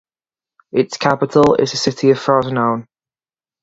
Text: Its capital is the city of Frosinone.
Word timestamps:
Its 0.71 0.97
capital 0.97 1.53
is 1.59 1.69
the 1.69 1.77
city 1.77 2.09
of 2.09 2.17
Frosinone. 2.17 2.87